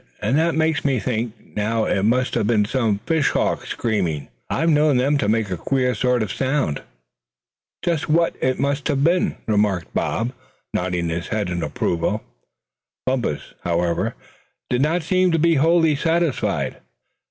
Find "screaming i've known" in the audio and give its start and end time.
3.67-4.97